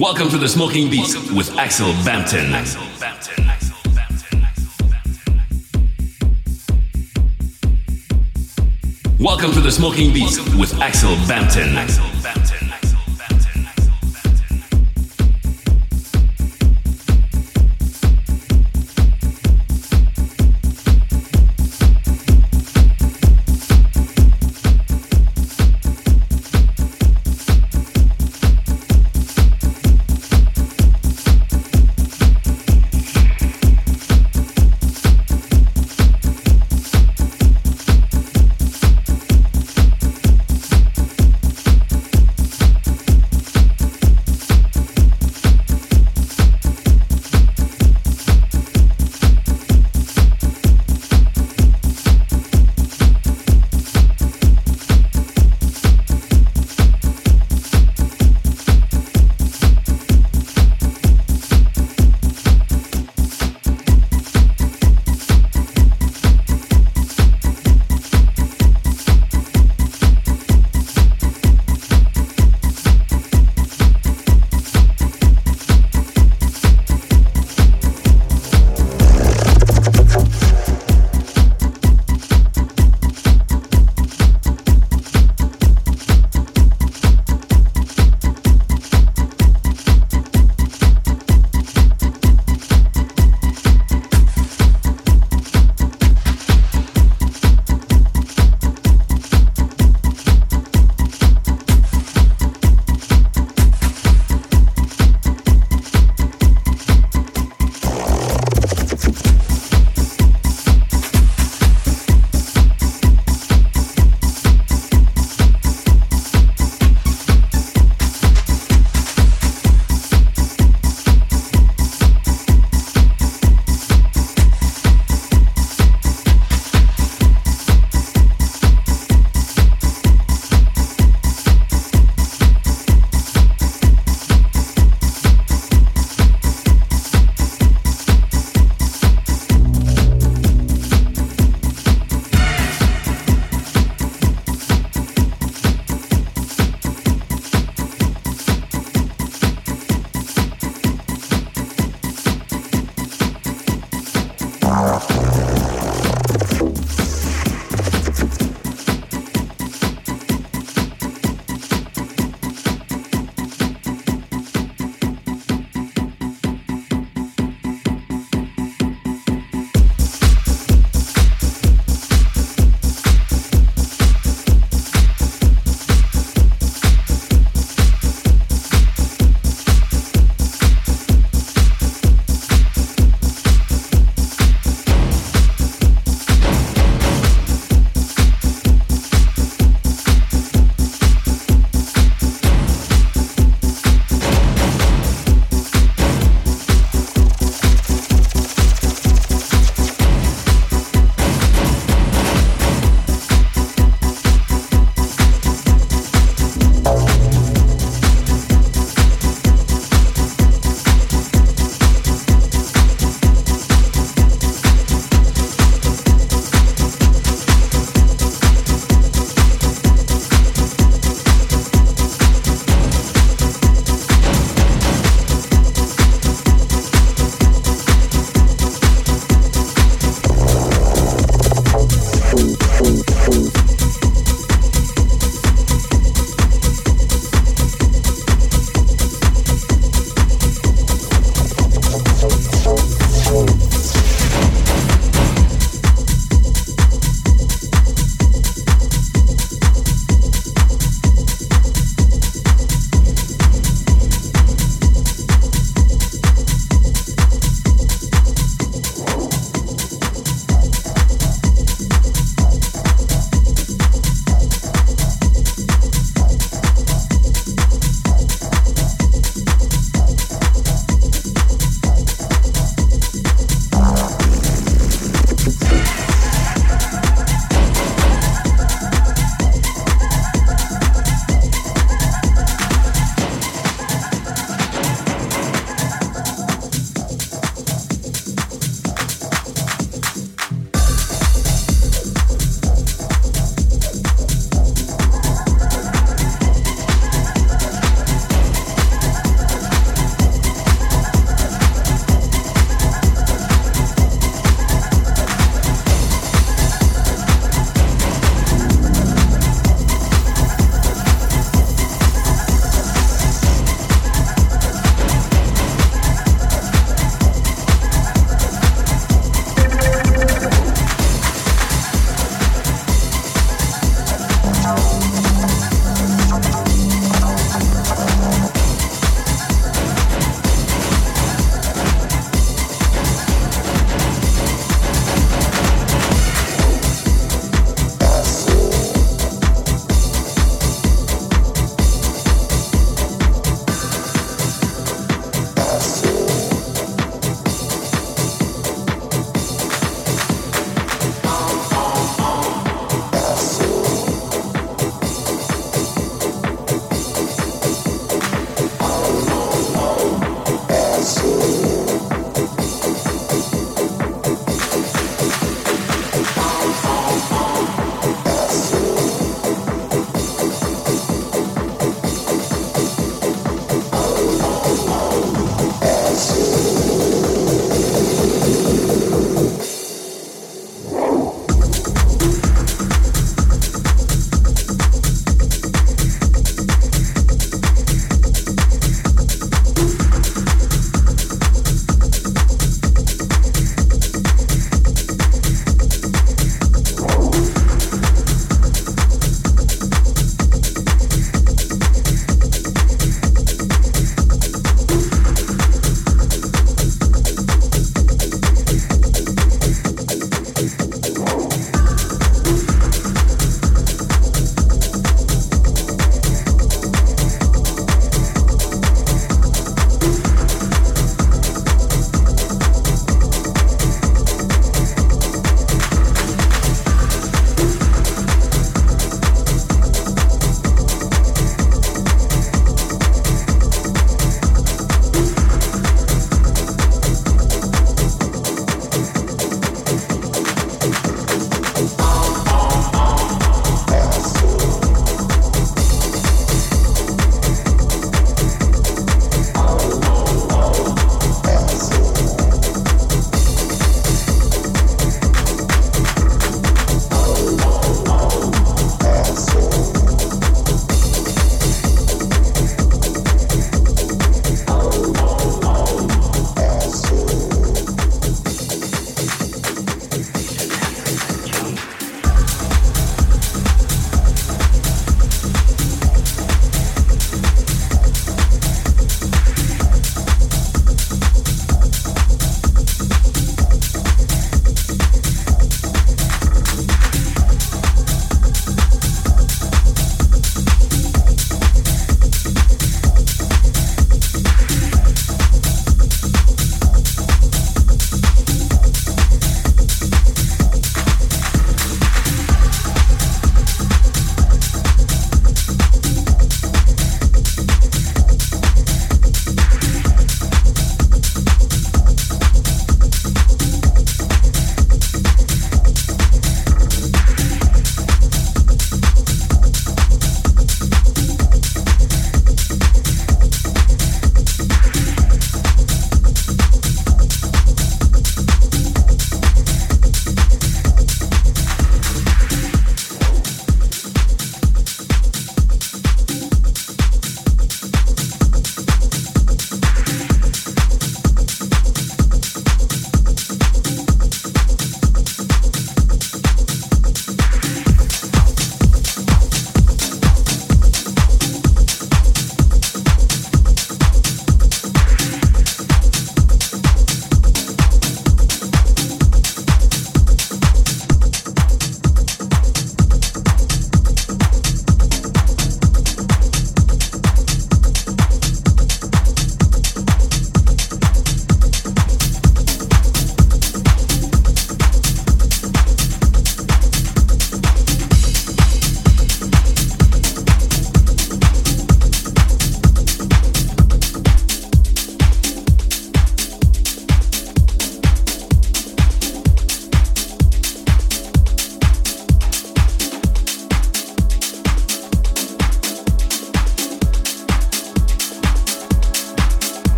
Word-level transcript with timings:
Welcome 0.00 0.30
to 0.30 0.38
the 0.38 0.48
Smoking 0.48 0.88
Beast 0.88 1.30
with 1.30 1.54
Axel 1.58 1.92
Bampton. 2.06 2.52
Welcome 9.18 9.52
to 9.52 9.60
the 9.60 9.70
Smoking 9.70 10.14
Beast 10.14 10.40
with 10.56 10.72
Axel 10.80 11.16
Bampton. 11.28 11.76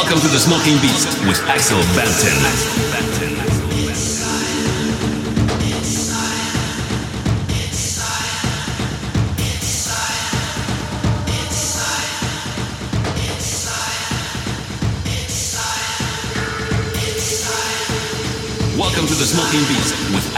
Welcome 0.00 0.20
to 0.20 0.28
the 0.28 0.38
Smoking 0.38 0.80
Beats 0.80 1.04
with 1.28 1.38
Axel 1.46 1.78
Bampton. 1.94 2.32
Welcome 18.78 19.06
to 19.06 19.14
the 19.14 19.26
Smoking 19.26 19.60
Beats 19.68 19.92
with 20.14 20.34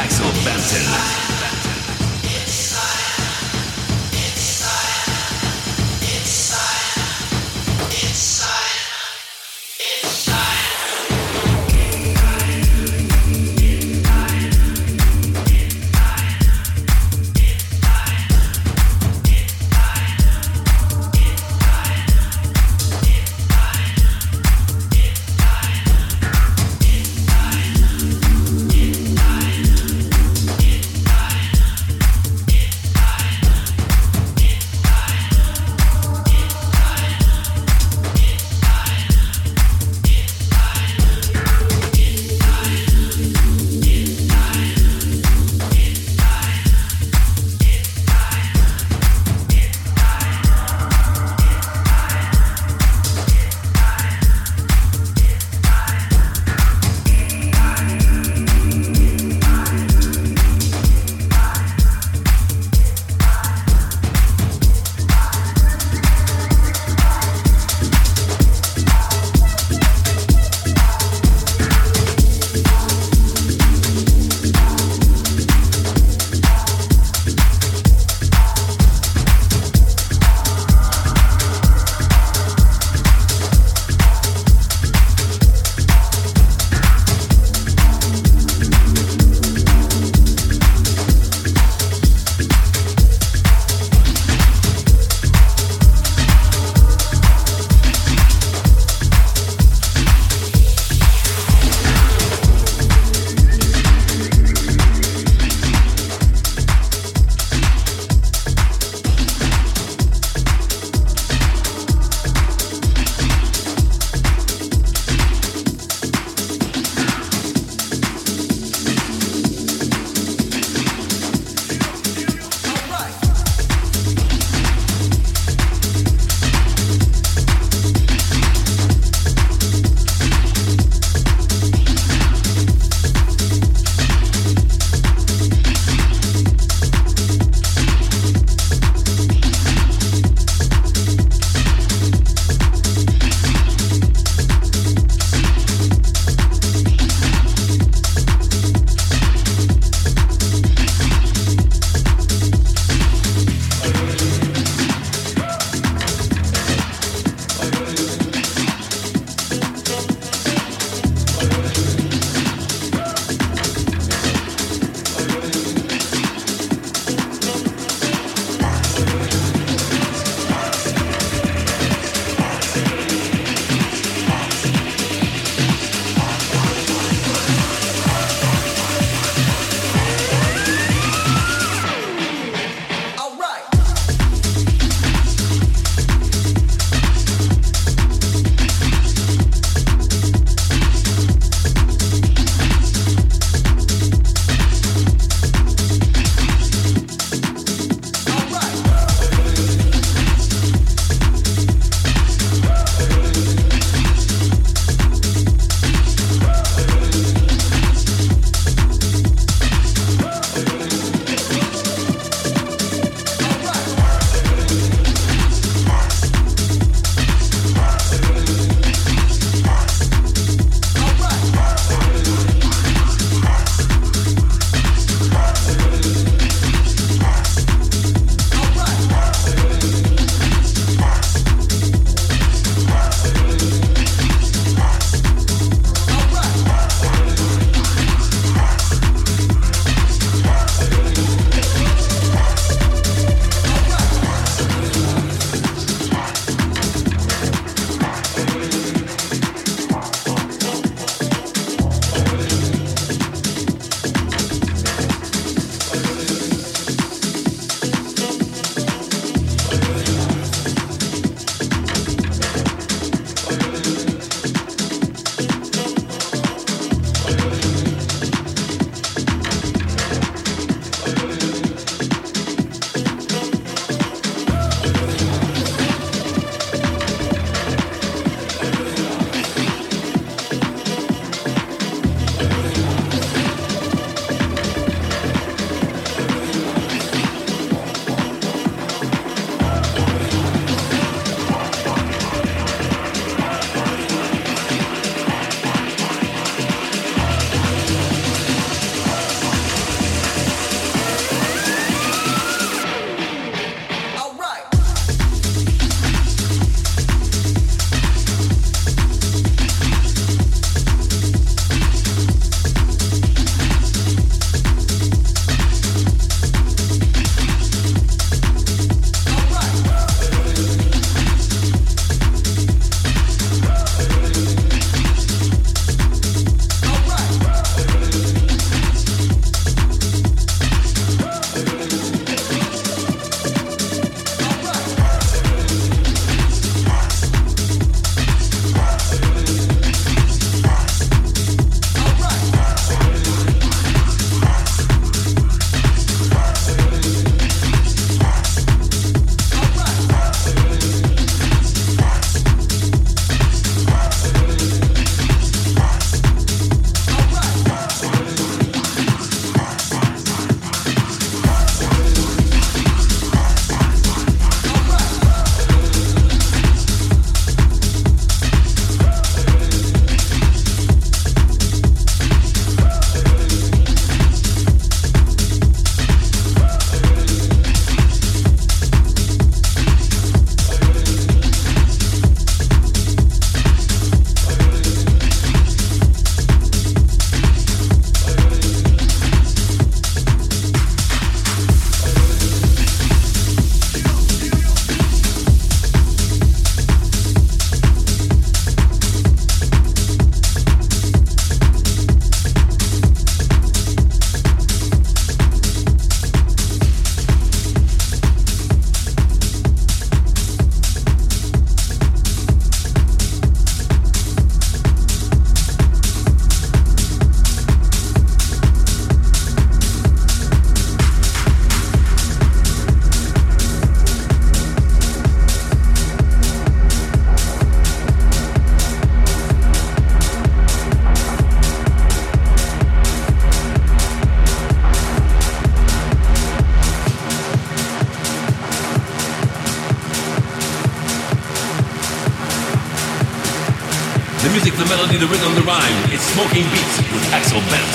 Smoking 446.32 446.64
Beats 446.70 446.96
with 447.12 447.34
Axel 447.34 447.60
Bampton. 447.68 447.91